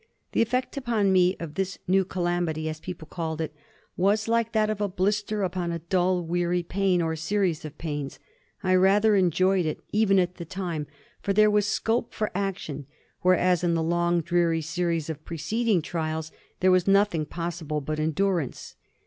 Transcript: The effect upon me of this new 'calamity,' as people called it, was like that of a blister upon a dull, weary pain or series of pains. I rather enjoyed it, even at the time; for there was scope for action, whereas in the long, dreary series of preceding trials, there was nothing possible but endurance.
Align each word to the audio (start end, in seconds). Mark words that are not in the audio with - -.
The 0.31 0.41
effect 0.41 0.77
upon 0.77 1.13
me 1.13 1.37
of 1.39 1.53
this 1.53 1.77
new 1.87 2.03
'calamity,' 2.03 2.67
as 2.67 2.79
people 2.79 3.07
called 3.07 3.39
it, 3.39 3.53
was 3.95 4.27
like 4.27 4.51
that 4.51 4.67
of 4.71 4.81
a 4.81 4.87
blister 4.87 5.43
upon 5.43 5.71
a 5.71 5.77
dull, 5.77 6.23
weary 6.23 6.63
pain 6.63 7.03
or 7.03 7.15
series 7.15 7.63
of 7.65 7.77
pains. 7.77 8.17
I 8.63 8.73
rather 8.77 9.15
enjoyed 9.15 9.67
it, 9.67 9.79
even 9.91 10.17
at 10.17 10.37
the 10.37 10.43
time; 10.43 10.87
for 11.21 11.33
there 11.33 11.51
was 11.51 11.67
scope 11.67 12.15
for 12.15 12.31
action, 12.33 12.87
whereas 13.21 13.63
in 13.63 13.75
the 13.75 13.83
long, 13.83 14.21
dreary 14.21 14.61
series 14.63 15.07
of 15.07 15.23
preceding 15.23 15.83
trials, 15.83 16.31
there 16.61 16.71
was 16.71 16.87
nothing 16.87 17.27
possible 17.27 17.79
but 17.79 17.99
endurance. 17.99 18.73